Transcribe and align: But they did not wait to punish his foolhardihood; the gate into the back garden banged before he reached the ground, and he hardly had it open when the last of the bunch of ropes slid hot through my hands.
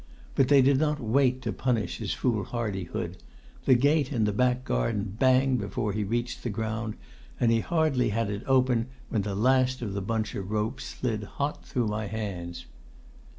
But 0.33 0.47
they 0.47 0.63
did 0.63 0.79
not 0.79 0.99
wait 0.99 1.43
to 1.43 1.53
punish 1.53 1.99
his 1.99 2.11
foolhardihood; 2.11 3.17
the 3.65 3.75
gate 3.75 4.11
into 4.11 4.31
the 4.31 4.35
back 4.35 4.63
garden 4.63 5.15
banged 5.19 5.59
before 5.59 5.93
he 5.93 6.03
reached 6.03 6.41
the 6.41 6.49
ground, 6.49 6.95
and 7.39 7.51
he 7.51 7.59
hardly 7.59 8.09
had 8.09 8.31
it 8.31 8.41
open 8.47 8.87
when 9.09 9.21
the 9.21 9.35
last 9.35 9.83
of 9.83 9.93
the 9.93 10.01
bunch 10.01 10.33
of 10.33 10.49
ropes 10.49 10.85
slid 10.85 11.21
hot 11.37 11.63
through 11.63 11.85
my 11.85 12.07
hands. 12.07 12.65